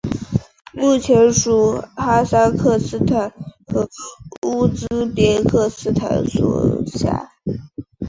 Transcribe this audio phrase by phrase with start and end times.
[0.73, 3.31] 目前属哈萨克斯坦
[3.67, 3.87] 和
[4.47, 7.29] 乌兹别克斯坦所辖。